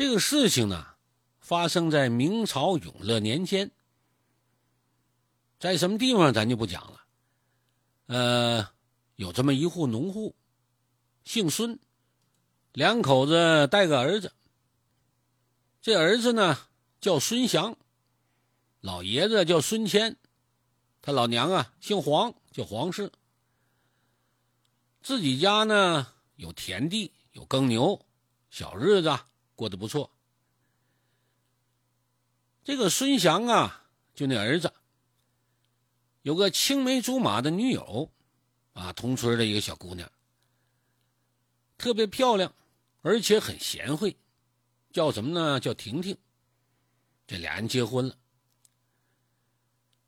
[0.00, 0.94] 这个事情呢，
[1.40, 3.70] 发生在明朝永乐年间，
[5.58, 7.04] 在什么地方咱就不讲了。
[8.06, 8.66] 呃，
[9.16, 10.34] 有这么一户农户，
[11.24, 11.78] 姓孙，
[12.72, 14.32] 两口子带个儿子。
[15.82, 16.58] 这儿子呢
[17.02, 17.76] 叫孙祥，
[18.80, 20.16] 老爷子叫孙谦，
[21.02, 23.12] 他老娘啊姓黄，叫黄氏。
[25.02, 28.00] 自己家呢有田地，有耕牛，
[28.48, 29.20] 小日子
[29.60, 30.10] 过得不错。
[32.64, 34.72] 这个孙祥啊，就那儿子，
[36.22, 38.10] 有个青梅竹马的女友，
[38.72, 40.10] 啊，同村的一个小姑娘，
[41.76, 42.54] 特别漂亮，
[43.02, 44.16] 而且很贤惠，
[44.94, 45.60] 叫什么呢？
[45.60, 46.16] 叫婷婷。
[47.26, 48.16] 这俩人结婚了。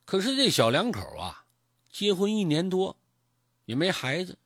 [0.06, 1.44] 可是这小两口啊，
[1.90, 2.96] 结婚一年多，
[3.66, 4.38] 也没孩子。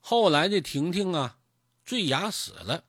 [0.00, 1.38] 后来这婷婷啊，
[1.84, 2.82] 坠崖死了。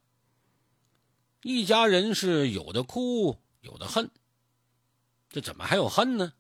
[1.47, 4.09] 一家人是有的哭，有的恨。
[5.29, 6.33] 这怎么还有恨呢？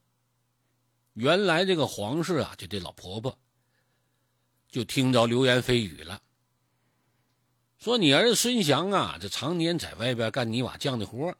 [1.13, 3.37] 原来这个黄氏啊，就这老婆婆，
[4.67, 6.23] 就听着流言蜚语了，
[7.77, 11.37] 说你儿子孙祥啊，这常年在外边干泥瓦匠的活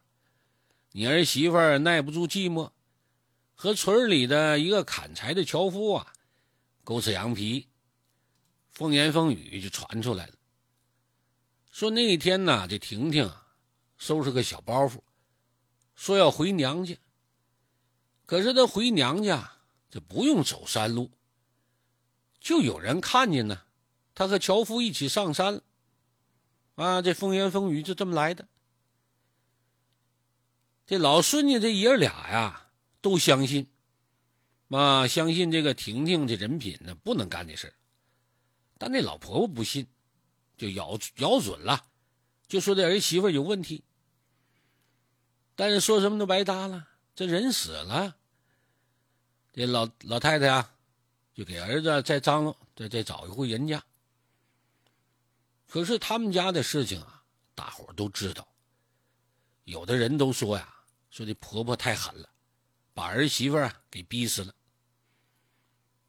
[0.92, 2.70] 你儿媳妇耐不住寂寞，
[3.56, 6.14] 和村里的一个砍柴的樵夫啊，
[6.84, 7.68] 狗扯羊皮。
[8.74, 10.34] 风言风语就传出来了，
[11.72, 13.45] 说那一天呢，这婷婷啊，
[13.98, 15.00] 收拾个小包袱，
[15.96, 16.96] 说要回娘家。
[18.26, 21.12] 可是他回娘家，就不用走山路，
[22.40, 23.64] 就有人看见呢，
[24.14, 25.62] 他和樵夫一起上山
[26.76, 28.48] 啊，这风言风语就这么来的。
[30.86, 33.68] 这老孙家这爷儿俩呀，都相信，
[34.70, 37.74] 啊，相信这个婷婷这人品呢，不能干这事
[38.78, 39.88] 但那老婆婆不信，
[40.58, 41.86] 就咬咬准了，
[42.48, 43.85] 就说这儿媳妇有问题。
[45.56, 48.16] 但是说什么都白搭了，这人死了，
[49.54, 50.74] 这老老太太啊，
[51.34, 53.84] 就给儿子再张罗，再再找一户人家。
[55.68, 57.24] 可是他们家的事情啊，
[57.54, 58.48] 大伙都知道。
[59.64, 60.76] 有的人都说呀，
[61.10, 62.30] 说这婆婆太狠了，
[62.94, 64.54] 把儿媳妇啊给逼死了。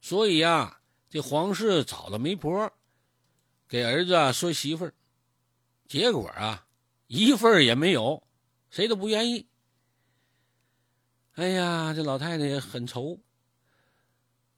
[0.00, 0.80] 所以呀。
[1.08, 2.70] 这黄氏找了媒婆，
[3.68, 4.92] 给儿子说媳妇儿，
[5.86, 6.66] 结果啊，
[7.06, 8.25] 一份也没有，
[8.76, 9.48] 谁都不愿意。
[11.32, 13.18] 哎呀，这老太太也很愁。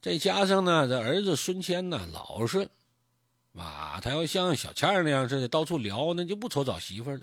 [0.02, 2.68] 再加上呢，这儿子孙谦呢老实，
[3.52, 7.20] 啊，他要像小倩那样似的到处聊，那就不愁找媳妇了，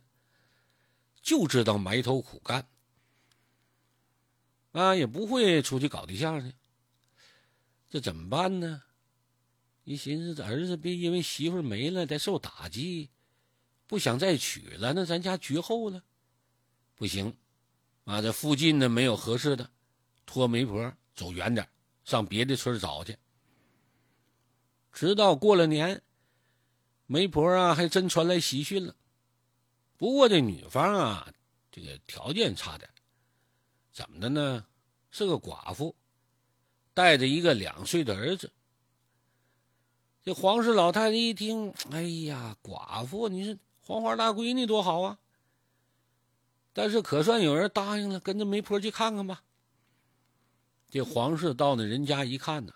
[1.21, 2.65] 就知道埋头苦干，
[4.71, 6.55] 啊，也不会出去搞对象去。
[7.89, 8.83] 这怎么办呢？
[9.83, 13.09] 一寻思，这儿子别因为媳妇没了再受打击，
[13.85, 16.01] 不想再娶了，那咱家绝后了，
[16.95, 17.35] 不行，
[18.05, 19.69] 啊，这附近的没有合适的，
[20.25, 21.67] 托媒婆走远点，
[22.05, 23.17] 上别的村找去。
[24.93, 26.01] 直到过了年，
[27.05, 28.95] 媒婆啊还真传来喜讯了，
[29.97, 31.33] 不过这女方啊，
[31.69, 32.89] 这个条件差点，
[33.91, 34.65] 怎么的呢？
[35.11, 35.95] 是个寡妇，
[36.93, 38.51] 带着一个两岁的儿子。
[40.23, 45.19] 这黄氏老太太一听，哎呀，寡妇，你是黄花大闺女多好啊！
[46.75, 49.41] 但是可算有人答应了，跟着媒婆去看看吧。
[50.89, 52.73] 这黄氏到那人家一看呢，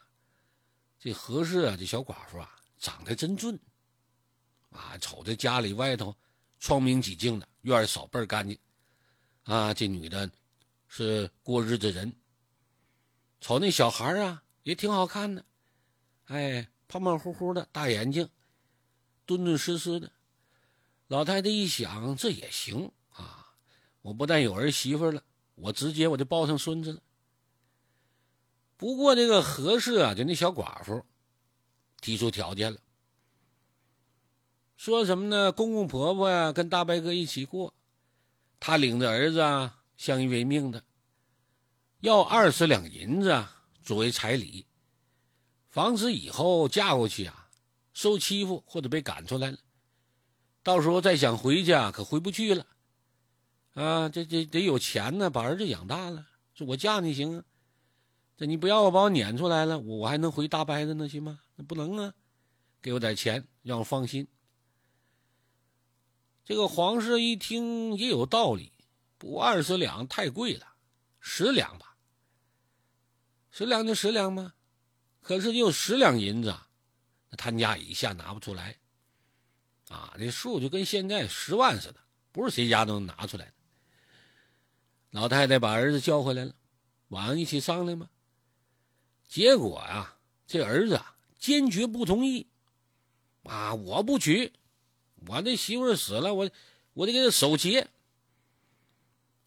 [0.98, 3.60] 这何氏啊，这小寡妇啊，长得真俊
[4.70, 6.16] 啊，瞅着家里外头
[6.62, 8.58] 窗明几净的，院扫倍儿干净
[9.44, 9.74] 啊。
[9.74, 10.32] 这女的
[10.88, 12.16] 是过日子人，
[13.42, 15.44] 瞅那小孩啊，也挺好看的，
[16.28, 16.68] 哎。
[16.92, 18.28] 胖胖乎乎的大眼睛，
[19.28, 20.12] 敦敦实实的。
[21.06, 22.92] 老太太一想，这也行！
[24.10, 25.22] 我不但有儿媳妇了，
[25.54, 27.00] 我直接我就抱上孙子了。
[28.76, 31.06] 不过这个何氏啊，就那小寡妇，
[32.02, 32.80] 提出条件了，
[34.76, 35.52] 说什么呢？
[35.52, 37.72] 公公婆婆呀，跟大伯哥一起过，
[38.60, 40.84] 他领着儿子啊，相依为命的，
[42.00, 44.66] 要二十两银子啊，作为彩礼。
[45.68, 47.48] 防止以后嫁过去啊，
[47.94, 49.60] 受欺负或者被赶出来了，
[50.64, 52.66] 到时候再想回去啊，可回不去了。
[53.74, 57.46] 啊，这这得有钱呢，把儿子养大了，说我嫁你行啊，
[58.36, 61.40] 这你不要我把我撵出来了，我我还能回大伯子呢，行吗？
[61.56, 62.14] 那不能啊，
[62.82, 64.28] 给我点钱，让我放心。
[66.44, 68.74] 这个黄氏一听也有道理，
[69.18, 70.66] 不二十两太贵了，
[71.20, 71.96] 十两吧，
[73.52, 74.56] 十两就十两吧。
[75.22, 76.58] 可是就十两银子，
[77.30, 78.78] 那他家一下拿不出来，
[79.90, 82.00] 啊，这数就跟现在十万似的，
[82.32, 83.54] 不是谁家都能拿出来的。
[85.12, 86.54] 老太太把儿子叫回来了，
[87.08, 88.10] 晚上一起商量吧。
[89.28, 92.48] 结果啊，这儿子啊坚决不同意。
[93.44, 94.54] 啊，我不娶，
[95.28, 96.50] 我那媳妇死了，我
[96.94, 97.88] 我得给她守节。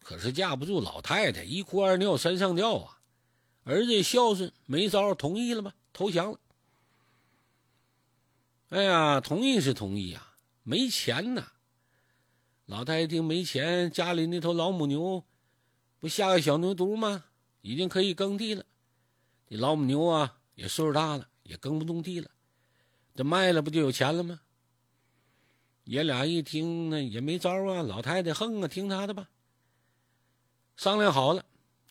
[0.01, 2.99] 可是架不住老太太一哭二尿三上吊啊，
[3.63, 6.39] 儿子也孝顺，没招，同意了吧，投降了。
[8.69, 11.53] 哎呀，同意是同意啊，没钱呐。
[12.65, 15.23] 老太太一听没钱，家里那头老母牛
[16.03, 17.23] 不下个小牛犊吗？
[17.61, 18.65] 已经可以耕地了。
[19.47, 22.29] 这老母牛啊，也岁数大了，也耕不动地了。
[23.15, 24.41] 这卖了不就有钱了吗？
[25.85, 27.81] 爷俩一听呢，也没招啊。
[27.81, 29.29] 老太太横啊，听他的吧。
[30.75, 31.45] 商量好了，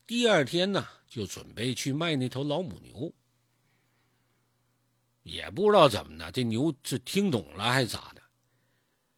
[0.07, 3.15] 第二天呢，就准备去卖那头老母牛。
[5.23, 8.21] 也不知道怎么的，这牛是听懂了还是咋的？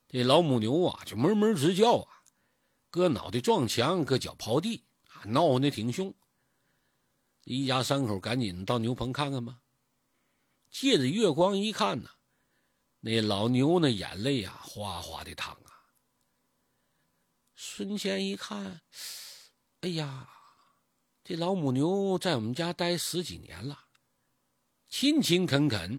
[0.06, 2.13] 这老母牛啊，就哞哞直叫啊，
[2.94, 6.14] 搁脑袋撞墙，搁脚刨地啊，闹得挺凶。
[7.42, 9.58] 一家三口赶紧到牛棚看看吧。
[10.70, 12.10] 借着月光一看呐，
[13.00, 15.90] 那老牛那眼泪啊，哗哗的淌啊。
[17.56, 18.82] 孙谦一看。
[19.80, 20.28] 哎呀，
[21.24, 23.86] 这老母牛在我们家待十几年了，
[24.88, 25.98] 勤勤恳恳，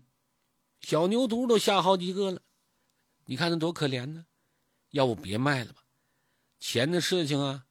[0.79, 2.41] 小牛犊都下好几个了。
[3.25, 4.27] 你看它多可怜呢！
[4.91, 5.81] 要不别卖了吧？
[6.59, 7.65] 钱的事情啊，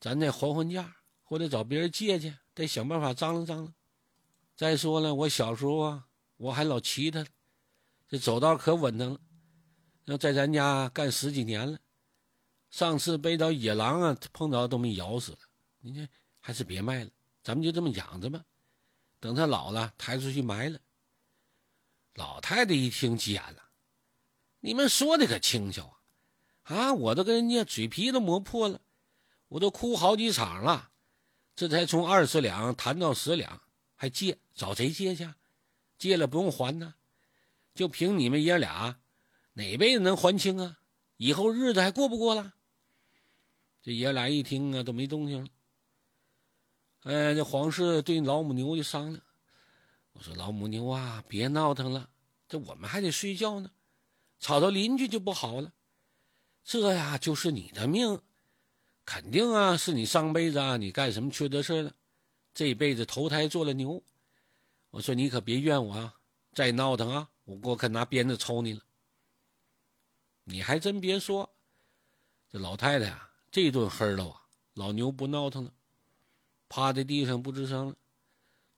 [0.00, 3.72] 咱再还还价，或者找别人借去，得想办法张罗张罗。
[4.56, 7.26] 再说了，我小时候啊，我还老骑它，
[8.08, 9.20] 这走道可稳当了。
[10.04, 11.78] 要在咱家干十几年了，
[12.70, 15.38] 上次被到野狼啊碰着都没咬死了。
[15.80, 16.08] 你这，
[16.40, 17.10] 还是别卖了，
[17.42, 18.44] 咱们就这么养着吧。
[19.20, 20.78] 等他老了，抬出去埋了。
[22.14, 23.62] 老太太一听急眼了
[24.60, 25.97] ：“你们说的可轻巧啊！
[26.68, 28.80] 啊，我都跟人家嘴皮都磨破了，
[29.48, 30.90] 我都哭好几场了，
[31.56, 33.62] 这才从二十两谈到十两，
[33.96, 35.26] 还借找谁借去？
[35.96, 36.94] 借了不用还呢，
[37.74, 39.00] 就凭你们爷俩，
[39.54, 40.78] 哪辈子能还清啊？
[41.16, 42.52] 以后日子还过不过了？”
[43.82, 45.48] 这爷俩一听啊，都没动静了。
[47.04, 49.24] 哎，这黄氏对老母牛就商量，
[50.12, 52.10] 我说老母牛啊，别闹腾了，
[52.46, 53.70] 这我们还得睡觉呢，
[54.38, 55.72] 吵到邻居就不好了。
[56.70, 58.20] 这呀，就是你的命，
[59.06, 61.94] 肯定啊，是你上辈子啊，你干什么缺德事了，
[62.52, 64.04] 这辈子投胎做了牛。
[64.90, 66.20] 我说你可别怨我啊，
[66.52, 68.82] 再闹腾啊，我我可拿鞭子抽你了。
[70.44, 71.48] 你还真别说，
[72.50, 74.42] 这老太太啊，这顿黑了啊，
[74.74, 75.72] 老牛不闹腾了。
[76.68, 77.96] 趴在地上不吱声了，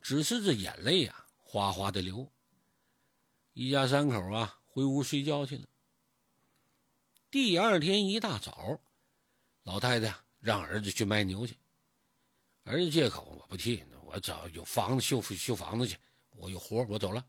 [0.01, 2.31] 只是这眼泪啊哗哗的流。
[3.53, 5.65] 一家三口啊回屋睡觉去了。
[7.31, 8.81] 第二天一大早，
[9.63, 11.57] 老太太让儿子去卖牛去。
[12.65, 15.97] 儿子借口我不去，我找有房子修修房子去，
[16.31, 17.25] 我有活我走了。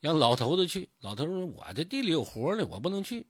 [0.00, 3.26] 让老头子去，老头说我这地里有活呢，我不能去。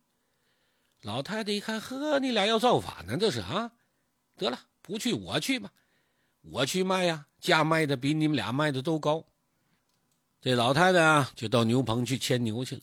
[1.02, 3.70] 老太太一看，呵，你俩要造反呢，这是啊？
[4.36, 5.72] 得了，不去我去吧。
[6.40, 9.24] 我去卖呀，价卖的比你们俩卖的都高。
[10.40, 12.82] 这老太太啊，就到牛棚去牵牛去了。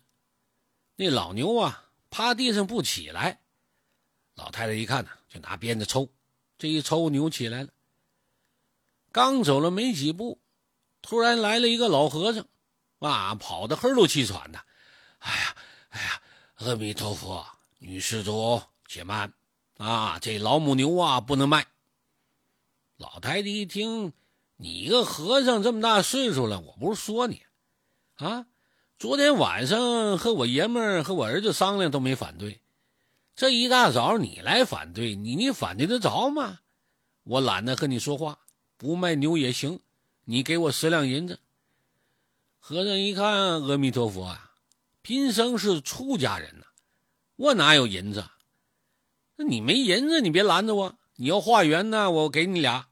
[0.95, 3.41] 那老牛啊，趴地上不起来。
[4.35, 6.09] 老太太一看呢，就拿鞭子抽。
[6.57, 7.69] 这一抽，牛起来了。
[9.11, 10.39] 刚走了没几步，
[11.01, 12.45] 突然来了一个老和尚，
[12.99, 14.59] 啊，跑得呵噜气喘的。
[15.19, 15.55] 哎呀，
[15.89, 16.21] 哎呀，
[16.55, 17.45] 阿弥陀佛，
[17.79, 19.33] 女施主且慢，
[19.77, 21.65] 啊，这老母牛啊，不能卖。
[22.97, 24.13] 老太太一听，
[24.57, 27.43] 你一个和尚这么大岁数了，我不是说你，
[28.15, 28.45] 啊，
[28.99, 32.59] 昨天晚上和我爷们儿和我儿子商量都没反对，
[33.33, 36.59] 这一大早你来反对，你你反对得着吗？
[37.23, 38.39] 我懒得和你说话，
[38.75, 39.79] 不卖牛也行，
[40.25, 41.39] 你给我十两银子。
[42.59, 44.51] 和尚一看，阿弥陀佛啊，
[45.01, 46.65] 贫僧是出家人呐，
[47.37, 48.25] 我哪有银子？
[49.37, 52.89] 那你没银子，你别拦着我，你要化缘呢，我给你俩。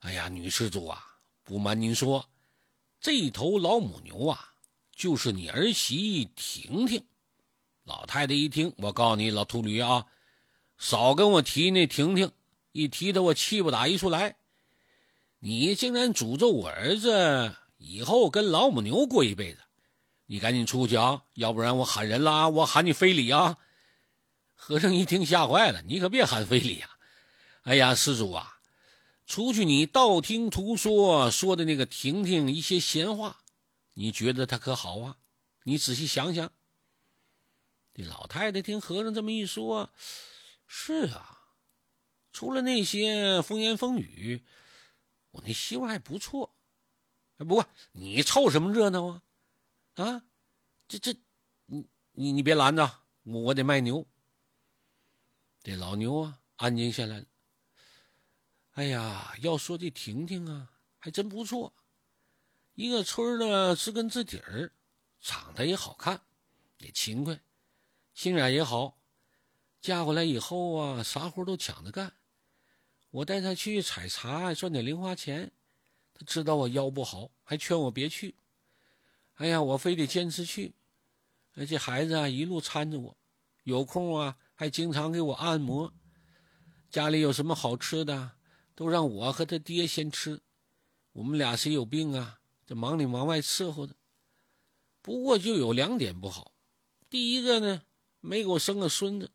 [0.00, 2.28] 哎呀，女施主啊，不瞒您说，
[3.00, 4.53] 这头老母牛啊，
[4.96, 7.04] 就是你儿媳婷婷。
[7.84, 10.06] 老太太一听，我告诉你，老秃驴啊，
[10.78, 12.32] 少跟我提那婷婷，
[12.72, 14.36] 一提她我气不打一处来。
[15.40, 19.60] 你竟然诅咒我儿子以后跟老母牛过一辈子，
[20.26, 23.58] 你赶紧出去啊，要不然我喊人了啊，我喊你非礼啊！
[24.54, 26.88] 和尚一听吓坏了，你可别喊非礼啊！
[27.64, 28.58] 哎呀，施主啊！
[29.26, 33.43] 除去你道听途说说的那个婷婷一些闲话，
[33.94, 35.18] 你觉得他可好啊？
[35.64, 36.52] 你仔细想想。
[37.94, 39.90] 这老太太听和尚这么一说，
[40.66, 41.54] 是啊，
[42.32, 44.44] 除了那些风言风语，
[45.30, 46.54] 我那媳妇还不错。
[47.36, 49.22] 不过你凑什么热闹啊？
[49.94, 50.24] 啊，
[50.88, 51.16] 这这，
[51.66, 54.06] 你你你别拦着，我我得卖牛。
[55.62, 57.26] 这老牛啊，安静下来了。
[58.72, 61.72] 哎呀，要说这婷婷啊，还真不错，
[62.74, 64.72] 一个村的知根知底儿，
[65.20, 66.22] 长得也好看，
[66.78, 67.40] 也勤快，
[68.12, 68.98] 心眼也好。
[69.80, 72.14] 嫁过来以后啊，啥活都抢着干。
[73.10, 75.52] 我带她去采茶，赚点零花钱。
[76.14, 78.34] 他知道我腰不好，还劝我别去。
[79.34, 80.74] 哎呀，我非得坚持去。
[81.54, 83.16] 而且孩子啊，一路搀着我，
[83.62, 85.92] 有空啊还经常给我按摩。
[86.90, 88.32] 家里有什么好吃的，
[88.74, 90.40] 都让我和他爹先吃。
[91.12, 93.94] 我们俩谁有病啊，这忙里忙外伺候的。
[95.02, 96.52] 不过就有两点不好，
[97.10, 97.82] 第一个呢，
[98.20, 99.30] 没给我生个孙子，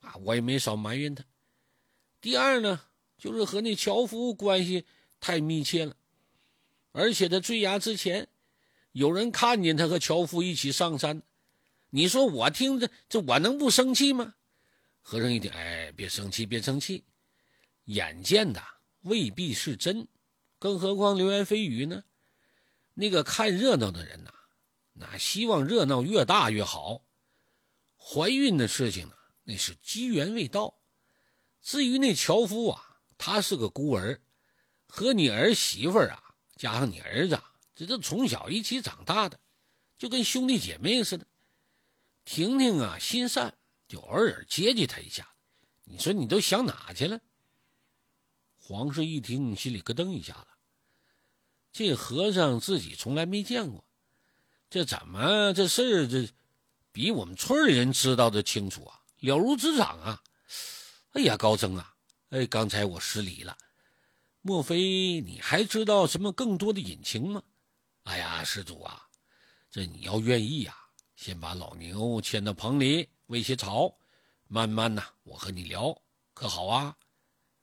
[0.00, 1.24] 啊，我也没少埋怨他。
[2.20, 2.80] 第二呢，
[3.18, 4.86] 就是和那樵夫关系
[5.20, 5.96] 太密切了。
[6.92, 8.28] 而且他坠崖之前，
[8.92, 11.22] 有人看见他和樵夫一起上山，
[11.90, 14.34] 你说我听着，这我能不生气吗？
[15.02, 17.04] 和尚一听，哎，别生气，别生气，
[17.84, 18.62] 眼见的
[19.02, 20.08] 未必是真，
[20.58, 22.04] 更何况流言蜚语呢？
[23.00, 24.30] 那个看热闹的人呐，
[24.92, 27.06] 那希望热闹越大越好。
[27.96, 29.14] 怀孕的事情呢，
[29.44, 30.82] 那是机缘未到。
[31.62, 34.20] 至于那樵夫啊，他是个孤儿，
[34.86, 36.22] 和你儿媳妇啊。
[36.56, 37.42] 加上你儿子，
[37.74, 39.40] 这都从小一起长大的，
[39.96, 41.26] 就跟兄弟姐妹似的。
[42.26, 43.56] 婷婷啊，心善，
[43.88, 45.26] 就偶尔接济他一下。
[45.84, 47.18] 你说你都想哪去了？
[48.58, 50.48] 黄氏一听，心里咯噔一下子。
[51.72, 53.84] 这和尚自己从来没见过，
[54.68, 56.28] 这怎么这事儿这
[56.92, 60.22] 比我们村里人知道的清楚啊，了如指掌啊！
[61.12, 61.94] 哎呀，高僧啊，
[62.30, 63.56] 哎，刚才我失礼了。
[64.42, 67.42] 莫非你还知道什么更多的隐情吗？
[68.04, 69.08] 哎呀，施主啊，
[69.70, 70.74] 这你要愿意呀，
[71.14, 73.96] 先把老牛牵到棚里喂些草，
[74.48, 75.96] 慢慢呐，我和你聊，
[76.32, 76.96] 可好啊？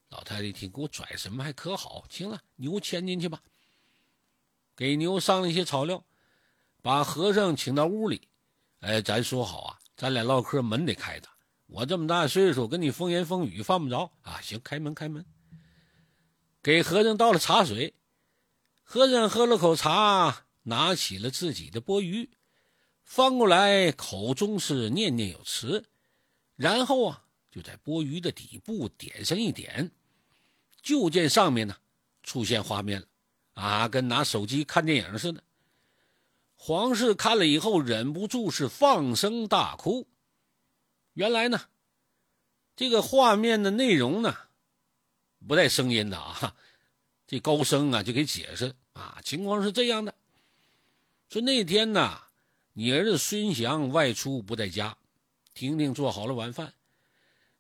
[0.10, 2.06] 老太太一听，给我拽什么还可好？
[2.10, 3.42] 行了，牛牵进去吧。
[4.78, 6.06] 给牛上了一些草料，
[6.84, 8.30] 把和尚请到屋里。
[8.82, 11.28] 哎，咱说好啊，咱俩唠嗑，门得开着。
[11.66, 14.40] 我这么大岁数，跟你风言风语犯不着啊。
[14.40, 15.26] 行，开门，开门。
[16.62, 17.96] 给和尚倒了茶水，
[18.84, 22.30] 和尚喝了口茶，拿起了自己的钵盂，
[23.04, 25.86] 翻过来，口中是念念有词，
[26.56, 29.92] 然后啊，就在钵盂的底部点上一点，
[30.84, 31.76] 就见上面呢
[32.22, 33.08] 出现画面了，
[33.58, 35.44] 啊，跟拿手机看电影似的。
[36.56, 40.08] 黄氏看了以后，忍不住是放声大哭。
[41.14, 41.62] 原来呢，
[42.76, 44.36] 这个画面的内容呢。
[45.48, 46.56] 不带声音的啊，
[47.26, 50.14] 这高僧啊就给解释啊，情况是这样的：
[51.30, 52.22] 说那天呢，
[52.74, 54.96] 你儿子孙祥外出不在家，
[55.56, 56.74] 婷婷做好了晚饭，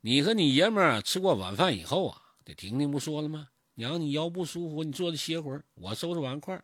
[0.01, 3.50] 你和你爷们儿吃过晚饭以后啊，这婷婷不说了吗？
[3.79, 6.63] 娘，你腰不舒服，你坐着歇会儿，我收拾碗筷。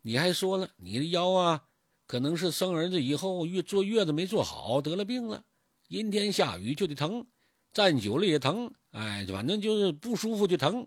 [0.00, 1.64] 你还说了，你的腰啊，
[2.06, 5.44] 可能是生儿子以后月坐月子没坐好，得了病了，
[5.88, 7.26] 阴天下雨就得疼，
[7.74, 8.72] 站久了也疼。
[8.92, 10.86] 哎，反正就是不舒服就疼。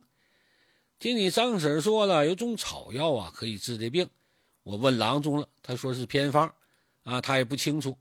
[0.98, 4.10] 听你张婶说了，有种草药啊，可以治这病。
[4.63, 6.51] 我问郎中了，他说是偏方，
[7.03, 8.00] 啊，他也不清楚。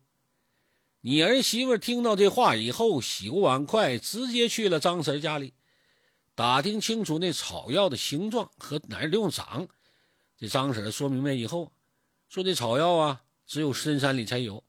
[1.03, 5.53] 你儿媳妇听到这话以后，洗过碗筷，直接去了张婶家里，
[6.35, 9.69] 打听清楚那草药的形状和哪儿用长。
[10.37, 11.73] 这张婶说明白以后，
[12.29, 14.65] 说这草药啊，只有深山里才有。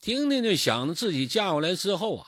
[0.00, 2.26] 婷婷就想着自己嫁过来之后啊。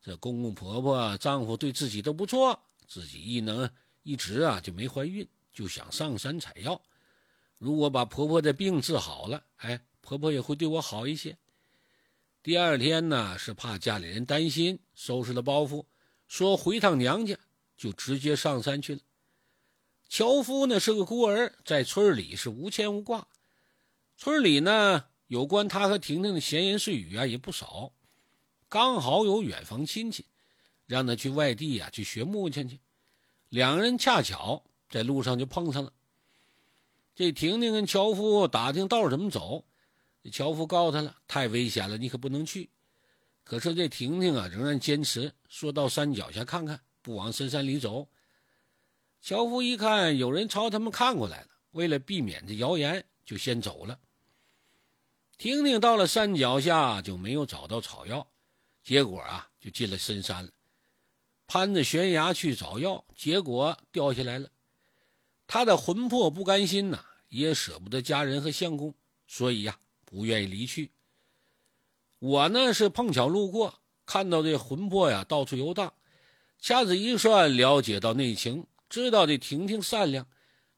[0.00, 3.68] 这公公婆婆、丈夫对自己都不错，自己一能
[4.02, 6.80] 一直啊就没怀孕，就想上山采药。
[7.58, 11.36] 如果把婆婆的病治好了，哎，婆婆也会对我好一些。
[12.42, 15.84] 第二天呢，是怕家里人担心，收拾了包袱，
[16.28, 17.36] 说回趟娘家，
[17.76, 19.00] 就直接上山去了。
[20.10, 23.26] 樵夫呢是个孤儿，在村里是无牵无挂，
[24.16, 27.92] 村里呢有关他和婷婷的闲言碎语啊也不少。
[28.68, 30.26] 刚好有远房亲戚，
[30.86, 32.78] 让他去外地呀去学木匠去。
[33.48, 35.92] 两人恰巧在路上就碰上了。
[37.14, 39.64] 这婷婷跟樵夫打听道怎么走，
[40.30, 42.68] 樵夫告诉他了，太危险了，你可不能去。
[43.48, 48.06] 可是这婷婷啊，仍然坚持说到山脚下看看，不往深山里走。
[49.22, 53.98] 樵夫一看有人朝他们看过来了，为了避免这谣言，就先走了。
[55.38, 58.28] 婷婷到了山脚下就没有找到草药。
[58.84, 60.50] 结果啊，就进了深山了，
[61.46, 64.50] 攀着悬崖去找药，结果掉下来了。
[65.46, 68.94] 他的魂魄不甘心呐，也舍不得家人和相公，
[69.26, 70.90] 所以呀，不愿意离去。
[72.18, 75.94] 我呢是碰巧路过，看到这魂魄呀到处游荡，
[76.58, 80.26] 掐指一算，了解到内情，知道这婷婷善良，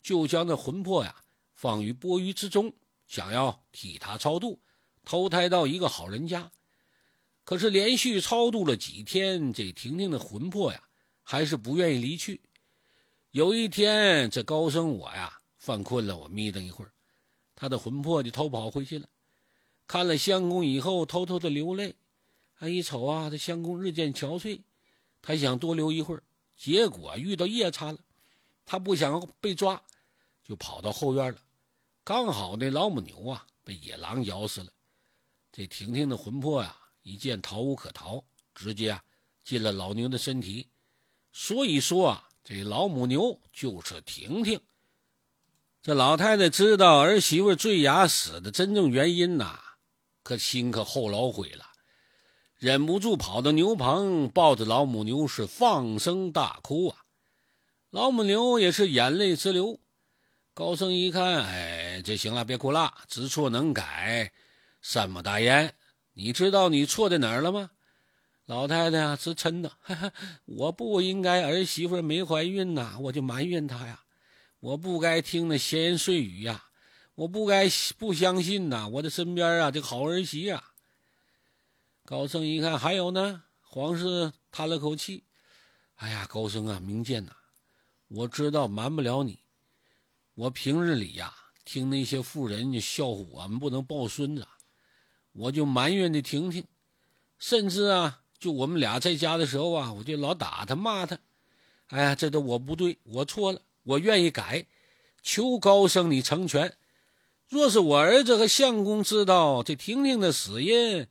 [0.02, 1.16] 就将这魂魄呀
[1.54, 2.74] 放于钵盂之中，
[3.06, 4.60] 想要替他超度，
[5.04, 6.50] 投胎到一个好人家。
[7.42, 10.82] 可是连续超度了几天，这婷婷的魂魄呀
[11.22, 12.42] 还是不愿意离去。
[13.30, 16.92] 有一天，这高僧我呀犯困了，我眯瞪一会儿，
[17.54, 19.08] 他的魂魄就偷跑回去了。
[19.90, 21.96] 看了相公以后，偷偷的流泪。
[22.56, 24.60] 他一瞅啊，这相公日渐憔悴，
[25.20, 26.22] 他想多留一会儿，
[26.56, 27.98] 结果遇到夜叉了。
[28.64, 29.82] 他不想被抓，
[30.44, 31.38] 就跑到后院了。
[32.04, 34.70] 刚好那老母牛啊被野狼咬死了。
[35.50, 38.22] 这婷婷的魂魄呀，一见逃无可逃，
[38.54, 39.02] 直接啊
[39.42, 40.68] 进了老牛的身体。
[41.32, 42.28] 所以说啊。
[42.44, 44.60] 这老母牛就是婷婷。
[45.82, 49.60] 这老太太知道儿媳妇坠崖死的真正原因呐，
[50.30, 51.64] 可心可后老悔了，
[52.56, 56.98] 忍不住跑到牛棚，抱着老母牛是放声大哭啊。
[57.90, 59.80] 老母牛也是眼泪直流。
[60.54, 64.30] 高僧一看，哎，这行了，别哭了，知错能改，
[64.80, 65.74] 善莫大焉。
[66.12, 67.72] 你知道你错在哪儿了吗？
[68.44, 69.72] 老太太啊，是真的，
[70.44, 74.04] 我不应该儿媳妇没怀孕呐，我就埋怨她呀，
[74.60, 76.66] 我不该听那闲言碎语呀，
[77.20, 80.72] 我不该不相信呐，我的身边啊，这个好儿媳呀。
[82.06, 85.24] 高僧一看还有呢，皇室叹了口气，
[85.96, 87.32] 哎呀，高僧啊，明鉴呐，
[88.08, 89.38] 我知道瞒不了你，
[90.34, 91.34] 我平日里呀，
[91.66, 94.48] 听那些妇人就笑话我们不能抱孙子，
[95.32, 96.64] 我就埋怨的婷婷，
[97.38, 98.22] 甚至啊。
[98.38, 101.18] 就我们俩在家的时候啊，我就老打他骂他，
[101.88, 104.64] 哎呀，这都我不对，我错了，我愿意改，
[105.22, 106.74] 求高僧你成全。
[107.50, 111.08] 若是我儿子和相公知道这婷婷的死因，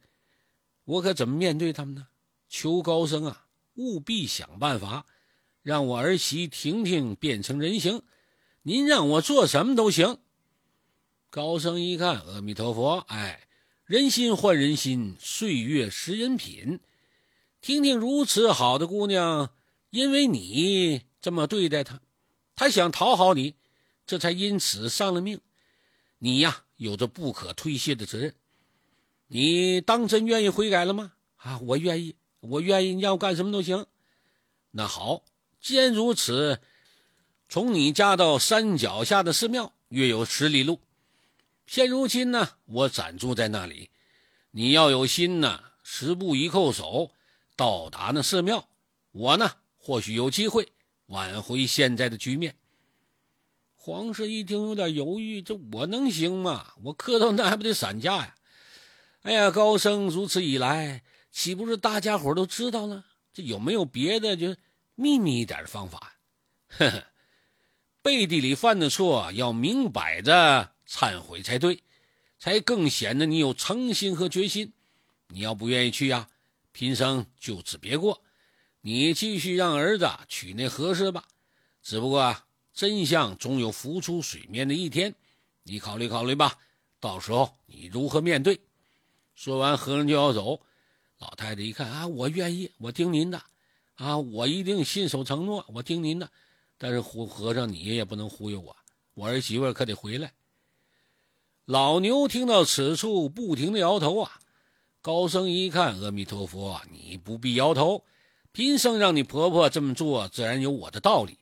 [0.86, 2.08] 我可怎么面对他们呢？
[2.47, 5.06] 求高僧啊，务必想办法，
[5.62, 8.04] 让我儿媳婷婷变成人形。
[8.62, 10.17] 您让我做什么都行。
[11.30, 13.45] 高僧一看，阿弥陀佛，哎，
[13.84, 16.80] 人心换人心，岁月识人品。
[17.60, 19.54] 婷婷如此好的姑娘，
[19.89, 21.99] 因为你这么对待她，
[22.56, 23.56] 她想讨好你，
[24.08, 25.41] 这才因此丧了命。
[26.19, 28.36] 你呀，有着不可推卸的责任。
[29.27, 31.13] 你当真愿意悔改了吗？
[31.38, 33.86] 啊，我愿意，我愿意，你让我干什么都行。
[34.71, 35.23] 那好，
[35.62, 36.60] 既然如此，
[37.47, 40.82] 从你家到山脚下的寺庙约有十里路。
[41.65, 43.89] 现如今呢，我暂住在那里。
[44.51, 47.12] 你要有心呢，十步一叩首。
[47.55, 48.69] 到达那寺庙，
[49.12, 50.71] 我呢或许有机会
[51.08, 52.55] 挽回现在的局面。
[53.82, 56.74] 皇上一听有点犹豫，这我能行吗？
[56.84, 58.36] 我磕头那还不得散架呀？
[59.22, 63.06] 哎呀，高升如此一来，岂不是大家伙都知道了？
[63.34, 64.54] 这有没有别的就
[64.96, 66.15] 秘密一点的方法？
[66.68, 67.06] 呵呵，
[68.02, 71.82] 背地里犯的错要明摆着忏悔才对，
[72.38, 74.74] 才更显得你有诚心和决心。
[75.30, 76.28] 你要不愿意去呀？
[76.74, 78.22] 贫僧就此别过，
[78.82, 81.24] 你继续让儿子娶那合适吧。
[81.82, 82.36] 只不过，
[82.80, 85.13] 真相总有浮出水面的一天，
[85.63, 86.58] 你考虑考虑吧。
[87.02, 88.62] 到时候你如何面对？
[89.36, 90.62] 说完，和尚就要走。
[91.18, 93.44] 老太太一看啊，我愿意，我听您的，
[93.96, 96.32] 啊，我一定信守承诺，我听您的。
[96.78, 98.74] 但是胡和尚，你也不能忽悠我，
[99.13, 100.32] 我儿媳妇可得回来。
[101.65, 104.39] 老牛听到此处，不停的摇头啊。
[105.02, 108.06] 高僧一看，阿弥陀佛，你不必摇头。
[108.54, 111.38] 贫僧让你婆婆这么做，自然有我的道理。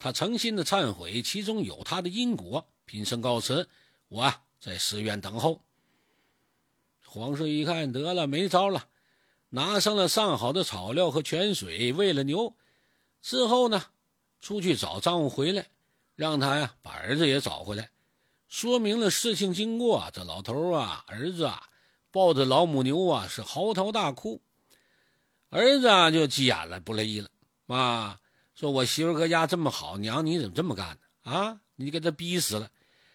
[0.00, 2.66] 他诚心的忏悔，其中有他的因果。
[2.86, 3.68] 贫僧告辞，
[4.08, 5.60] 我啊在寺院等候。
[7.04, 8.88] 皇上一看，得了，没招了，
[9.50, 12.56] 拿上了上好的草料和泉水，喂了牛。
[13.20, 13.84] 之后呢，
[14.40, 15.66] 出去找丈夫回来，
[16.16, 17.90] 让他呀把儿子也找回来，
[18.48, 20.10] 说明了事情经过。
[20.14, 21.62] 这老头啊，儿子啊。
[22.12, 24.40] 抱着老母牛啊，是嚎啕大哭。
[25.50, 27.28] 儿子啊就急眼了，不乐意了。
[27.66, 28.18] 妈
[28.60, 31.32] 说：“我媳妇搁家这么好，娘你怎么这么干呢？
[31.32, 32.70] 啊，你给他逼死了！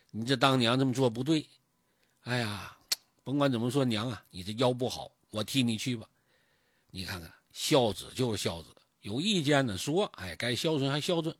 [0.09, 1.47] 你这当娘这么做不对。
[2.21, 2.75] 哎呀，
[3.23, 6.07] 甭管怎么说，娘啊，你这腰不好，我替你去吧。
[6.89, 8.69] 你看看，孝子就是孝子，
[9.01, 11.35] 有意见的说，哎，该孝顺还孝顺。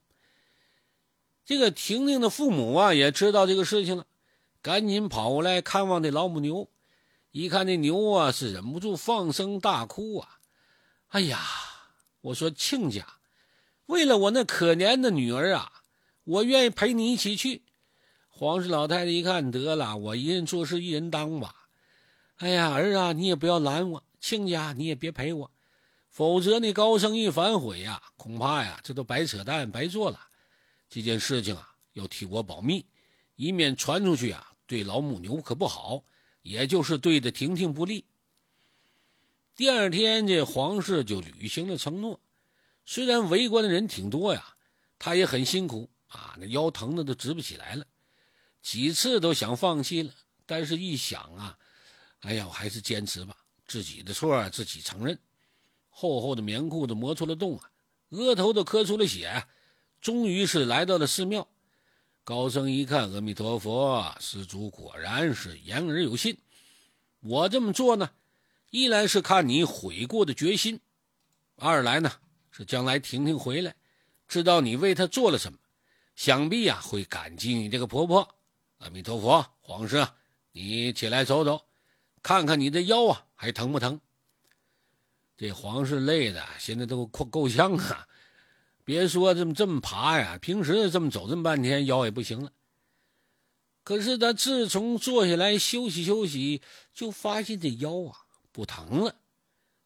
[1.43, 4.05] 这个婷婷的父母啊，也知道这个事情了，
[4.61, 6.69] 赶紧跑过来看望这老母牛。”
[7.31, 10.39] 一看那牛啊，是忍不住放声大哭啊！
[11.07, 11.43] 哎呀，
[12.21, 13.03] 我说亲家，
[13.87, 15.71] 为了我那可怜的女儿啊，
[16.23, 17.63] 我愿意陪你一起去。
[18.29, 21.67] 黄氏老太太一看，得了，我一人做事一人当吧。
[22.37, 25.51] 哎呀，儿啊，你也不要拦我，亲家你也别陪我，
[26.09, 30.19] 否则那高升一反悔呀，恐怕呀，这都白扯淡，白做了。
[30.89, 32.85] 这件事情啊，要替我保密，
[33.35, 36.03] 以免传出去啊，对老母牛可不好。
[36.41, 38.05] 也就是对着婷婷不利。
[39.55, 42.19] 第二天，这黄氏就履行了承诺。
[42.85, 44.55] 虽然围观的人挺多呀，
[44.99, 47.85] 他也很辛苦啊，那腰疼的都直不起来了，
[48.61, 50.13] 几次都想放弃了。
[50.45, 51.57] 但是一想啊，
[52.19, 55.17] 哎呀，我还是坚持吧，自己的错自己承认。
[55.89, 57.71] 厚厚的棉裤子磨出了洞啊，
[58.09, 59.47] 额头都磕出了血，
[59.99, 61.47] 终于是来到了寺庙。
[62.23, 66.37] 高僧一看，阿弥陀佛，施主果然是言而有信。
[67.21, 68.11] 我这么做呢，
[68.69, 70.79] 一来是看你悔过的决心，
[71.55, 72.11] 二来呢
[72.57, 73.75] 是将来婷婷回来，
[74.29, 75.59] 知道你为她做了什么，
[76.15, 78.33] 想必呀会感激你这个婆婆。
[78.77, 80.15] 阿弥陀佛，皇上，
[80.53, 81.65] 你起来走走，
[82.23, 83.99] 看看你的腰啊还疼不疼？
[85.35, 88.07] 这皇室累的现在都快够呛啊。
[88.85, 92.53] 别说这么这么爬呀，平时这么走这么半天腰也不行了。
[93.83, 96.61] 可是他自从坐下来休息休息，
[96.93, 98.15] 就发现这腰啊
[98.53, 99.13] 不疼了。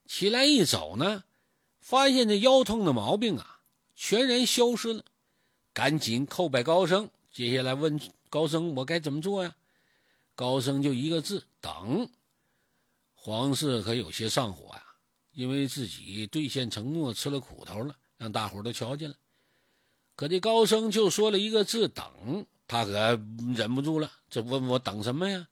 [0.05, 1.23] 起来一走呢，
[1.79, 3.61] 发现这腰痛的毛病啊
[3.95, 5.03] 全然消失了。
[5.73, 9.55] 赶紧叩拜高僧，接下来问高僧我该怎么做呀？
[10.35, 12.09] 高僧就一个字：等。
[13.13, 14.83] 皇室可有些上火呀，
[15.33, 17.95] 因为自己兑现承诺吃了苦头了。
[18.17, 19.15] 让大伙都瞧见了，
[20.17, 22.91] 可这高僧就说了一个字“等”，他可
[23.55, 25.47] 忍不住了，这问我等什么呀？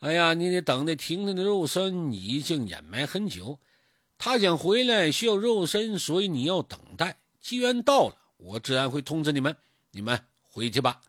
[0.00, 3.60] 哎呀，你得等那婷婷的肉身已经掩埋很久，
[4.18, 7.18] 他想回来需要肉身，所以你要等待。
[7.40, 9.56] 机缘到了，我自然会通知你们。
[9.92, 11.00] 你们回去吧。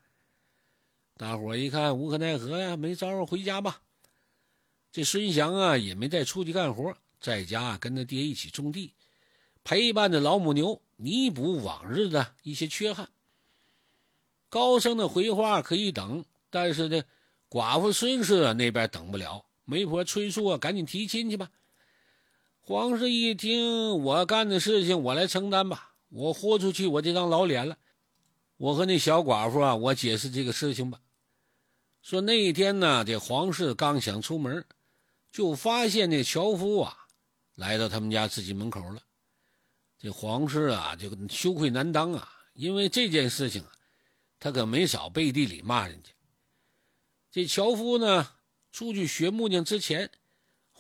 [1.17, 3.82] 大伙一看无可奈何呀，没招回家吧。
[4.91, 8.93] 这孙祥啊也没再出去干活，在家跟他爹一起种地。
[9.63, 13.10] 陪伴着老母牛，弥补往日的一些缺憾。
[14.50, 17.04] 高升的回话可以等，但是呢，
[17.50, 19.45] 寡妇孙氏那边等不了。
[19.65, 21.52] 媒婆催促啊，赶紧提亲去吧。
[22.69, 25.95] 皇室一听，我干的事情我来承担吧。
[26.10, 27.79] 我豁出去，我这张老脸了。
[28.58, 31.01] 我和那小寡妇啊，我解释这个事情吧。
[32.03, 34.63] 说那一天呢，这皇室刚想出门，
[35.32, 36.95] 就发现那樵夫啊，
[37.55, 39.01] 来到他们家自己门口了。
[39.97, 42.32] 这皇室啊，就羞愧难当啊！
[42.53, 43.71] 因为这件事情啊，
[44.39, 46.12] 他可没少背地里骂人家。
[47.32, 48.29] 这樵夫呢，
[48.71, 50.12] 出去学木匠之前，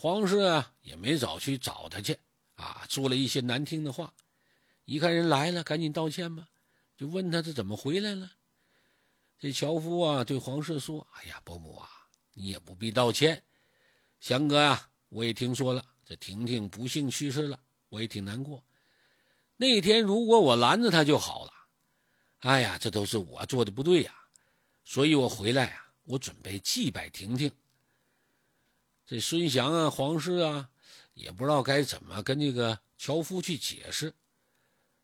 [0.01, 2.17] 皇室啊也没早去找他去
[2.55, 4.13] 啊，说了一些难听的话。
[4.85, 6.47] 一看人来了，赶紧道歉吧，
[6.95, 8.31] 就问他这怎么回来了。
[9.37, 11.89] 这樵夫啊，对皇室说：“哎呀，伯母啊，
[12.33, 13.43] 你也不必道歉。
[14.21, 17.59] 祥哥啊，我也听说了，这婷婷不幸去世了，
[17.89, 18.63] 我也挺难过。”
[19.57, 21.51] 那天如果我拦着他就好了，
[22.37, 24.15] 哎呀，这都是我做的不对呀，
[24.85, 27.51] 所以我回来啊，我准备祭拜婷婷。
[29.09, 30.69] 这孙祥啊，黄氏啊，
[31.15, 34.13] 也不知道该怎么跟这个樵夫去解释，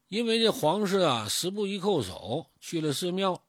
[0.09, 3.43] 因为这黄氏啊，十步一叩首去了寺庙，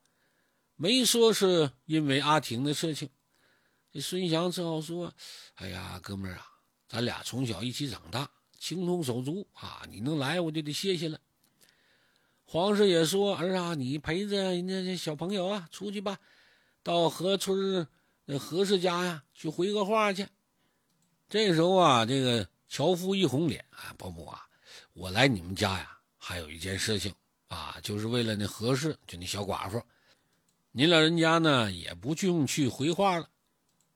[0.75, 3.11] 没说是因为阿婷的事情。
[3.93, 5.13] 这孙祥只好说
[5.57, 6.47] ：“哎呀，哥们儿啊，
[6.89, 9.83] 咱俩从小一起长大。”情同手足啊！
[9.91, 11.21] 你能来，我就得谢谢了。
[12.47, 16.19] 皇室也说：“儿啊，你陪着人家这小朋友啊，出去吧，
[16.83, 17.87] 到河村
[18.41, 20.27] 何氏家呀，去回个话去。”
[21.29, 24.47] 这时候啊，这个樵夫一红脸啊，伯母啊，
[24.93, 27.13] 我来你们家呀，还有一件事情
[27.49, 29.83] 啊，就是为了那何氏，就那小寡妇，
[30.71, 33.29] 您老人家呢也不用去回话了，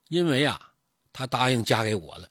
[0.08, 0.72] 因为啊，
[1.12, 2.28] 她答应嫁给我了。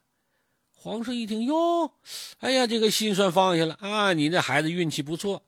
[0.72, 1.94] 皇上一听哟，
[2.38, 4.12] 哎呀，这个心算放下了啊！
[4.12, 5.46] 你这孩子运气不错，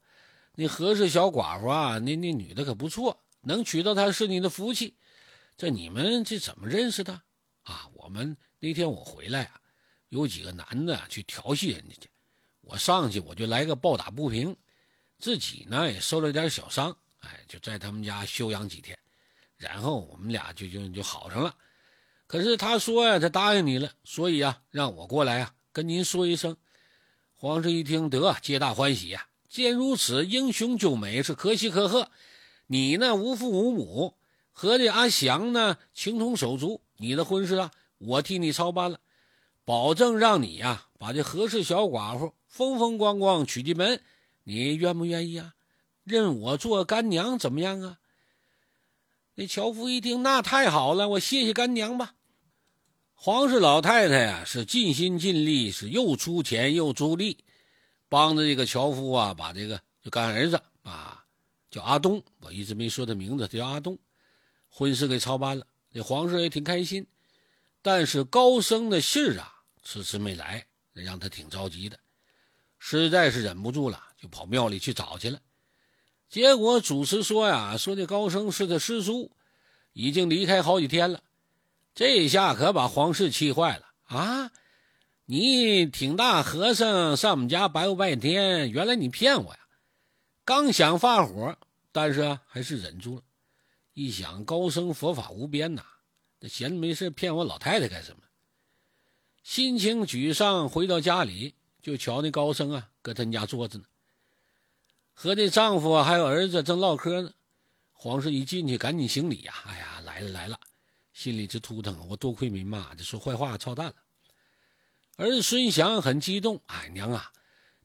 [0.55, 4.97] 那何氏小寡妇啊，那那女的可不错，能娶到她是你的福气。
[5.57, 7.23] 这你们这怎么认识的
[7.65, 7.88] 啊？
[7.95, 9.61] 我们那天我回来啊，
[10.11, 12.09] 有几个男的去调戏人家去，
[12.61, 14.57] 我上去我就来个暴打不平，
[15.18, 18.96] 自己呢也受了点小伤，哎，就在他们家休养几天，
[19.57, 21.57] 然后我们俩就就就好上了。
[22.29, 26.57] 可是他说呀，他答应你了，所以啊，让我过来啊，跟您说一声。
[27.35, 29.27] 皇上一听，得，皆大欢喜呀！
[29.48, 32.12] 见如此，英雄救美是可喜可贺。
[32.68, 34.16] 你呢，无父无母，
[34.53, 36.81] 和这阿祥呢，情同手足。
[36.98, 37.72] 你的婚事啊，
[38.05, 39.01] 我替你操办了，
[39.65, 44.01] 保证让你呀把这何氏小寡妇风风光光娶进门，
[44.45, 45.55] 你愿不愿意啊？
[46.05, 47.99] 认我做干娘怎么样啊？
[49.35, 52.15] 那樵夫一听，那太好了，我谢谢干娘吧。
[53.15, 57.38] 黄氏老太太呀，是尽心尽力，是又出钱又出力，
[58.09, 61.25] 帮着这个樵夫啊，把这个就干儿子啊，
[61.71, 63.97] 叫阿东，我一直没说他名字，叫阿东，
[64.69, 65.65] 婚事给操办了。
[65.93, 67.07] 这黄氏也挺开心，
[67.83, 71.99] 但是高升的信啊，迟迟没来，让他挺着急的，
[72.79, 75.40] 实在是忍不住了，就跑庙里去找去了。
[76.31, 79.31] 结果主持说呀，说这高升是个师叔，
[79.92, 81.23] 已经离开好几天了。
[81.95, 84.51] 这下可把黄氏气坏了啊！
[85.27, 89.59] 你挺大和尚上我们家白活半天，原来你骗我呀！
[90.45, 91.57] 刚想发火，
[91.92, 93.23] 但是，还是忍住了。
[93.92, 95.85] 一想高僧佛法无边呐，
[96.48, 98.22] 闲着没事骗我老太太干什么？
[99.42, 103.85] 心情沮丧，回到家里就瞧那高僧啊，搁他家坐着呢。
[105.14, 107.33] 和这丈夫还有儿子正唠嗑呢，
[107.92, 109.55] 黄氏一进去赶紧行礼呀！
[109.66, 110.59] 哎呀，来了来了，
[111.12, 113.94] 心里直突腾，我多亏没骂，这说坏话操蛋了。
[115.16, 117.33] 儿子孙祥很激动，哎娘啊，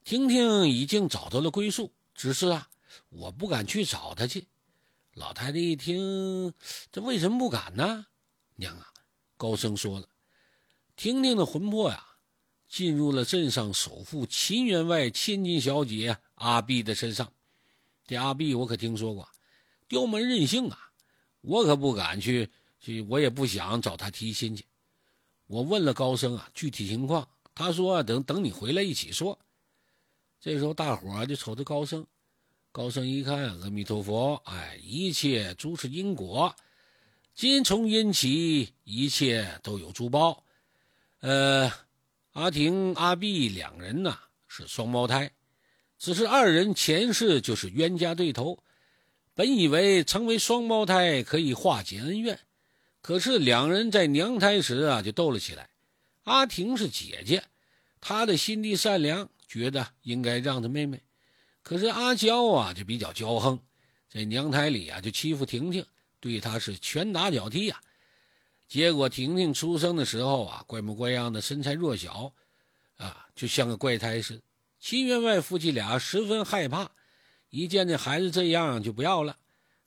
[0.04, 2.68] 婷婷已经找到了归宿，只是啊，
[3.10, 4.46] 我不敢去找她去。
[5.14, 6.54] 老太太一听，
[6.90, 8.06] 这为什么不敢呢？
[8.60, 8.86] 娘啊，
[9.36, 10.08] 高僧说了，
[10.94, 12.04] 婷婷的魂魄呀。
[12.68, 17.32] 进入了镇上首富秦员外千金小姐阿碧的身上。
[18.04, 19.26] 这阿碧我可听说过，
[19.88, 20.92] 刁蛮任性啊！
[21.40, 24.66] 我可不敢去，去我也不想找他提亲去。
[25.46, 29.38] 我问了高升啊，具体情况，他说等等你回来一起说。
[30.38, 32.06] 这时候大伙就瞅着高升，
[32.70, 36.54] 高升一看，阿弥陀佛，哎，一切诸是因果，
[37.38, 40.42] 今从因起，一切都有珠宝，
[41.20, 41.70] 呃。
[42.32, 45.30] 阿婷、阿碧两人呢是双胞胎，
[46.00, 48.58] 只是二人前世就是冤家对头。
[49.34, 52.40] 本以为成为双胞胎可以化解恩怨，
[53.02, 55.70] 可是两人在娘胎时啊就斗了起来。
[56.24, 57.44] 阿婷是姐姐，
[58.00, 61.00] 她的心地善良，觉得应该让着妹妹。
[61.62, 63.60] 可是阿娇啊就比较骄横，
[64.08, 65.86] 在娘胎里啊就欺负婷婷，
[66.20, 67.80] 对他是拳打脚踢呀。
[68.68, 72.32] 结果婷婷出生的时候啊，怪模怪样的，身材弱小，
[72.96, 74.42] 啊，就像个怪胎似的。
[74.78, 76.90] 秦员外夫妻俩十分害怕，
[77.50, 79.36] 一见这孩子这样就不要了。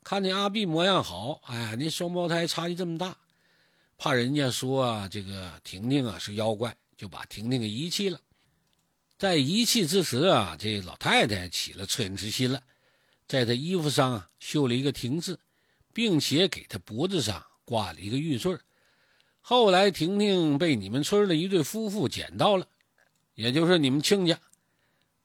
[0.03, 3.15] 看见阿碧模样好，哎，那双胞胎差距这么大，
[3.97, 8.19] 怕人家说啊这个婷婷啊是妖怪，就把婷婷给遗弃了。
[9.19, 12.63] 在遗弃之时啊，这老太太起了恻隐之心了，
[13.27, 15.39] 在她衣服上啊绣了一个“婷”字，
[15.93, 18.57] 并且给他脖子上挂了一个玉坠
[19.41, 22.67] 后来，婷婷被你们村的一对夫妇捡到了，
[23.33, 24.39] 也就是你们亲家。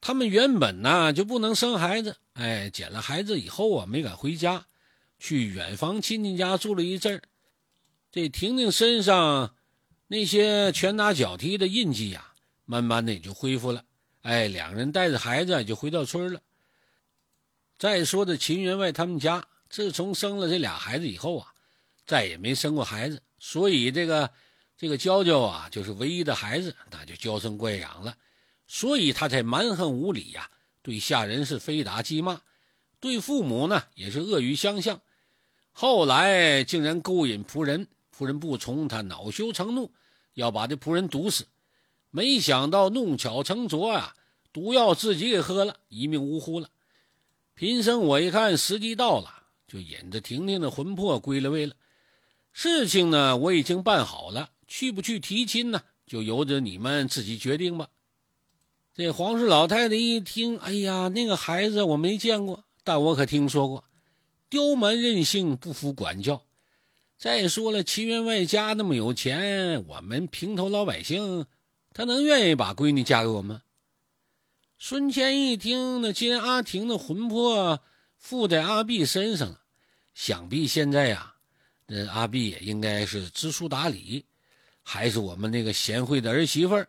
[0.00, 4.66] 他们原本呢就不能生孩子，哎，捡了孩子以后啊，没敢回家，
[5.18, 7.22] 去远房亲戚家住了一阵儿。
[8.10, 9.54] 这婷婷身上
[10.06, 12.32] 那些拳打脚踢的印记呀，
[12.64, 13.84] 慢慢的也就恢复了。
[14.22, 16.40] 哎，两人带着孩子就回到村了。
[17.78, 21.52] 再说这秦员外他们家，自从生了这俩孩子以后啊，
[22.06, 23.22] 再也没生过孩子。
[23.38, 24.30] 所以这个
[24.76, 28.16] 这个娇娇啊，就是唯一的孩子，那就娇生惯养了，
[28.66, 30.50] 所以他才蛮横无理呀，
[30.82, 32.40] 对下人是非打即骂，
[33.00, 35.00] 对父母呢也是恶语相向。
[35.72, 39.92] 后来竟然勾引仆人，仆人不从，他恼羞成怒，
[40.32, 41.46] 要把这仆人毒死。
[42.10, 44.14] 没想到弄巧成拙啊，
[44.52, 46.70] 毒药自己给喝了，一命呜呼了。
[47.54, 49.35] 贫僧我一看时机到了，
[49.66, 51.74] 就引着婷婷的魂魄归了位了。
[52.52, 57.88] 事情呢，我已经办好了，去不去提亲呢，就由着你们自己决定吧。
[58.94, 63.84] 这黄氏老太太一听，哎呀，那个孩子我没见过，但我可听说过，
[64.48, 66.42] 刁蛮任性，不服管教。
[67.18, 71.44] 再说了，齐员外家那么有钱，我们平头老百姓，
[71.92, 73.60] 他能愿意把闺女嫁给我们？
[74.78, 77.82] 孙谦一听，那既然阿婷的魂魄
[78.26, 79.60] 附在阿碧身上了，
[80.12, 81.32] 想必现在呀。
[81.86, 84.24] 那阿碧也应该是知书达理，
[84.82, 86.88] 还是我们那个贤惠的儿媳妇儿。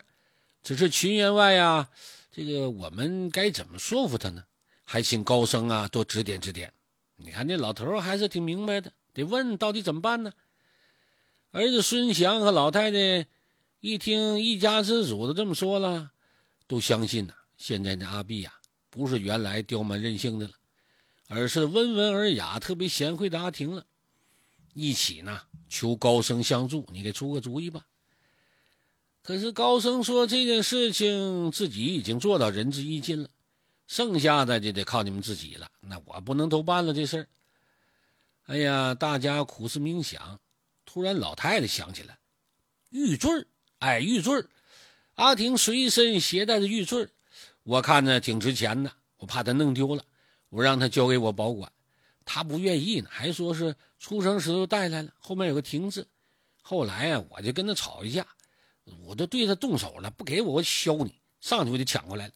[0.63, 1.87] 只是秦员外呀，
[2.31, 4.43] 这个我们该怎么说服他呢？
[4.83, 6.73] 还请高僧啊多指点指点。
[7.17, 10.33] 你看那老头还是挺明白的，得问到底怎么办呢？
[11.51, 13.27] 儿子孙祥和老太太
[13.79, 16.09] 一听一家之主都这么说了，
[16.65, 17.33] 都相信呢。
[17.57, 18.51] 现在的阿碧呀，
[18.89, 20.53] 不是原来刁蛮任性的了，
[21.27, 23.85] 而是温文尔雅、特别贤惠的阿婷了。
[24.73, 27.85] 一起呢，求高僧相助，你给出个主意吧。
[29.21, 33.29] 可是高升说这件事情自己已经做到仁至义尽了，
[33.85, 35.69] 剩下的就得靠你们自己了。
[35.81, 37.27] 那我不能都办了这事儿。
[38.45, 40.39] 哎呀，大家苦思冥想，
[40.85, 42.17] 突然老太太想起来，
[42.91, 43.47] 玉坠儿，
[43.79, 44.45] 哎，玉坠，
[45.15, 47.09] 阿婷随身携带的玉坠，
[47.63, 50.05] 我看着挺值钱的，我怕她弄丢了，
[50.49, 51.71] 我让他交给我保管。
[52.25, 56.07] 他不愿意呢，还说是出生时候带来了，后面有个亭子。
[56.61, 58.27] 后来啊，我就跟他吵一架。
[59.03, 61.13] 我都对他动手了，不给我我削你！
[61.41, 62.33] 上去我就抢过来了，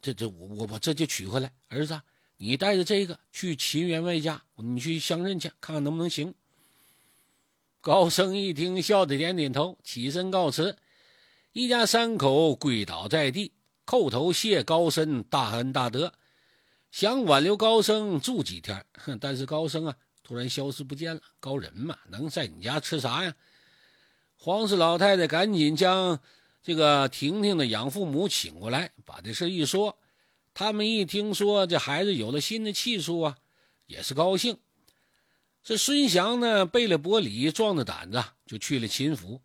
[0.00, 1.52] 这这我我我这就取回来。
[1.68, 2.00] 儿子，
[2.36, 6.32] 你带着这个去秦员外家，你去相认去，看看能不能行。
[7.80, 10.76] 高升一听，笑着点点头，起身告辞。
[11.52, 13.52] 一家三口跪倒在地，
[13.84, 16.12] 叩头谢高升大恩大德，
[16.90, 21.20] 想挽留高升住几天，哼但是高升啊突然消失不见了。
[21.38, 23.34] 高人嘛，能在你家吃啥呀？
[24.36, 26.20] 黄氏老太太赶紧将
[26.62, 29.98] 这个婷婷的养父母请过来，把这事一说。
[30.52, 33.38] 他们一听说这孩子有了新的气数啊，
[33.86, 34.58] 也是高兴。
[35.62, 39.40] 这孙祥呢，背了薄礼，壮着胆子就去了秦府。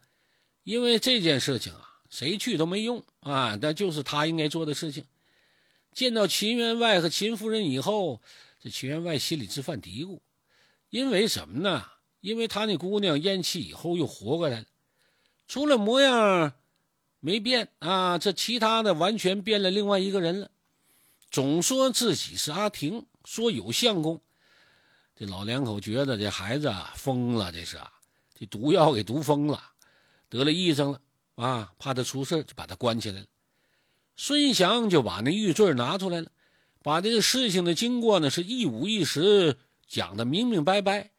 [0.64, 5.06] 因为这件事情啊，谁去都没用啊，但就是他应该做的事情。
[5.96, 8.22] 见到秦员外和秦夫人以后，
[8.60, 10.20] 这秦员外心里直犯嘀咕，
[10.90, 11.86] 因为什么呢？
[12.20, 14.66] 因为他那姑娘咽气以后又活过来了。
[15.48, 16.54] 除了模样
[17.22, 20.52] 没变啊，这其他的完全变了，另外一个人了。
[21.32, 24.20] 总说自己是阿婷，说有相公。
[25.16, 27.90] 这老两口觉得这孩子疯了，这是啊，
[28.38, 29.64] 这毒药给毒疯了，
[30.28, 31.00] 得了癔症了
[31.36, 33.28] 啊，怕他出事就把他关起来了。
[34.18, 36.32] 孙祥就把那玉坠拿出来了，
[36.82, 41.12] 把这个事情的经过呢是一五一十讲的明明白白。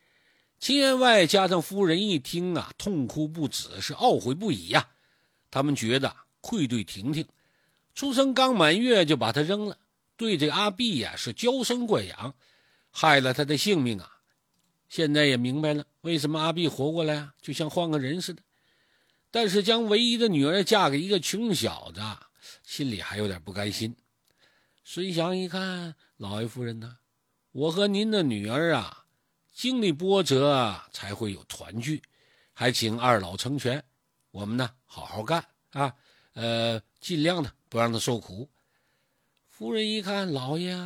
[0.58, 4.88] 秦员外加上夫人一听啊，痛哭不止，是懊悔不已呀。
[5.50, 7.26] 他们觉得愧对婷婷，
[7.94, 9.76] 出生刚满月就把她扔了，
[10.16, 12.34] 对这阿碧呀是娇生惯养，
[12.90, 14.10] 害了他的性命啊。
[14.88, 18.42] 现在也明白了为什么阿碧活过来啊，就像换个人似的。
[19.30, 22.00] 但是将唯一的女儿嫁给一个穷小子，
[22.62, 23.96] 心里还有点不甘心。
[24.84, 26.98] 孙祥一看，老爷夫人呢，
[27.52, 29.04] 我和您的女儿啊。
[29.52, 32.02] 经历波折才会有团聚，
[32.52, 33.82] 还请二老成全。
[34.30, 35.94] 我们呢，好好干啊，
[36.34, 38.50] 呃，尽量的不让他受苦。
[39.48, 40.76] 夫人一看，老爷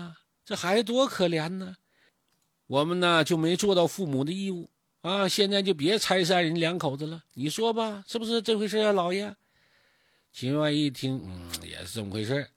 [0.45, 1.79] 这孩子多可怜呢，
[2.69, 4.71] 我们呢就没做到父母的义务
[5.01, 5.27] 啊。
[5.27, 9.35] 现在就别拆散人两口子了，你说吧，是不是这回事啊，老爷？
[10.33, 12.49] 秦外一听，嗯，也是这么回事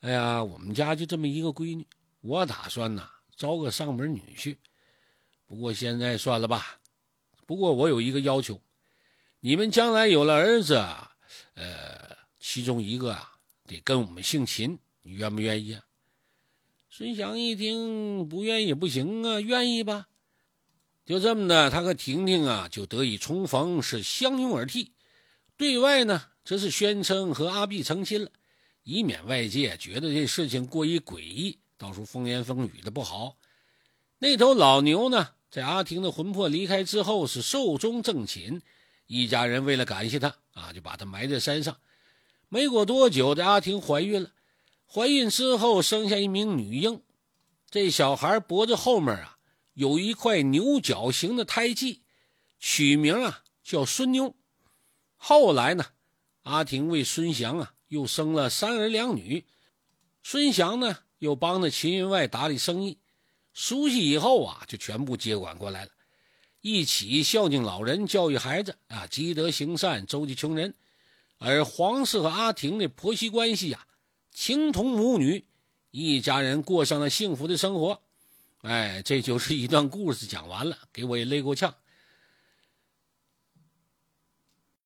[0.00, 1.86] 哎呀，我们家就这么一个闺女，
[2.20, 4.56] 我打算呐招个上门女婿。
[5.46, 6.80] 不过现在算了吧。
[7.46, 8.60] 不过我有一个要求，
[9.40, 10.74] 你们将来有了儿子，
[11.54, 15.84] 呃，其中一个啊得跟我们姓秦，你愿不愿意啊？
[16.90, 20.08] 孙祥一听，不愿意也不行啊，愿意吧。
[21.04, 24.92] 就这么的，他和婷婷啊就得以重逢，是相拥而泣。
[25.56, 28.30] 对外呢，这是宣称和阿碧成亲了，
[28.84, 33.36] 以免外界觉得这事情过于诡异，到时候风言风语的不好。
[34.18, 35.30] 那头老牛呢？
[35.50, 38.62] 在阿婷的魂魄离开之后，是寿终正寝。
[39.08, 41.78] 一家人为了感谢他啊，就把他埋在山上。
[42.48, 44.30] 没过多久，这阿婷怀孕了。
[44.86, 47.02] 怀孕之后，生下一名女婴。
[47.68, 49.38] 这小孩脖子后面啊，
[49.74, 52.02] 有一块牛角形的胎记，
[52.60, 54.36] 取名啊叫孙妞。
[55.16, 55.86] 后来呢，
[56.46, 59.44] 阿婷为孙祥啊又生了三儿两女。
[60.22, 62.98] 孙祥呢又帮着秦员外打理生意。
[63.52, 65.90] 熟悉以后啊，就全部接管过来了，
[66.60, 70.72] 一起孝敬老人、教育孩子啊，积德行善、周济穷人。
[71.38, 73.84] 而黄氏和阿婷的婆媳关系呀，
[74.30, 75.44] 情同母女，
[75.90, 78.00] 一家人过上了幸福的生活。
[78.58, 81.74] 哎，这就是一段故事讲完了，给我也累够呛。